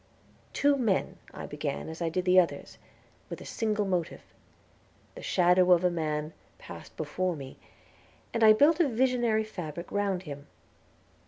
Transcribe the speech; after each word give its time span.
"Two 0.51 0.77
Men" 0.77 1.17
I 1.31 1.45
began 1.45 1.87
as 1.87 2.01
I 2.01 2.09
did 2.09 2.25
the 2.25 2.39
others, 2.39 2.79
with 3.29 3.39
a 3.39 3.45
single 3.45 3.85
motive; 3.85 4.23
the 5.13 5.21
shadow 5.21 5.73
of 5.73 5.83
a 5.83 5.91
man 5.91 6.33
passed 6.57 6.97
before 6.97 7.35
me, 7.35 7.59
and 8.33 8.43
I 8.43 8.51
built 8.53 8.79
a 8.79 8.89
visionary 8.89 9.43
fabric 9.43 9.91
round 9.91 10.23
him. 10.23 10.47